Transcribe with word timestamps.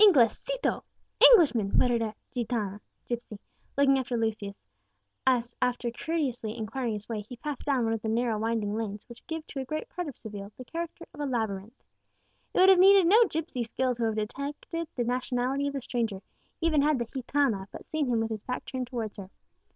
[Illustration: 0.00 0.12
THE 0.12 0.20
ALCAZAR 0.20 0.24
OF 0.24 0.32
SEVILLE. 0.32 0.58
Page 0.58 0.82
20] 1.20 1.22
"Inglesito!" 1.22 1.30
(Englishman!) 1.30 1.78
muttered 1.78 2.02
a 2.02 2.14
gitána 2.34 2.80
(gipsy), 3.08 3.38
looking 3.76 3.96
after 4.00 4.16
Lucius 4.16 4.64
as, 5.28 5.54
after 5.62 5.90
courteously 5.92 6.56
inquiring 6.58 6.92
his 6.94 7.08
way, 7.08 7.20
he 7.20 7.36
passed 7.36 7.64
down 7.64 7.84
one 7.84 7.92
of 7.92 8.02
the 8.02 8.08
narrow 8.08 8.36
winding 8.36 8.74
lanes 8.74 9.08
which 9.08 9.24
give 9.28 9.46
to 9.46 9.60
a 9.60 9.64
great 9.64 9.88
part 9.90 10.08
of 10.08 10.16
Seville 10.18 10.50
the 10.56 10.64
character 10.64 11.06
of 11.14 11.20
a 11.20 11.24
labyrinth. 11.24 11.80
It 12.52 12.58
would 12.58 12.68
have 12.68 12.80
needed 12.80 13.06
no 13.06 13.28
gipsy 13.28 13.62
skill 13.62 13.94
to 13.94 14.06
have 14.06 14.16
detected 14.16 14.88
the 14.96 15.04
nationality 15.04 15.68
of 15.68 15.72
the 15.74 15.80
stranger, 15.80 16.20
even 16.60 16.82
had 16.82 16.98
the 16.98 17.06
gitána 17.06 17.68
but 17.70 17.86
seen 17.86 18.08
him 18.08 18.18
with 18.18 18.30
his 18.32 18.42
back 18.42 18.64
turned 18.64 18.88
towards 18.88 19.18
her. 19.18 19.30